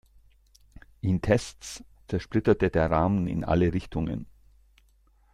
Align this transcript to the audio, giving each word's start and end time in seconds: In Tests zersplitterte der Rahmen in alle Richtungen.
In 1.01 1.21
Tests 1.21 1.83
zersplitterte 2.07 2.71
der 2.71 2.89
Rahmen 2.89 3.27
in 3.27 3.43
alle 3.43 3.71
Richtungen. 3.71 4.25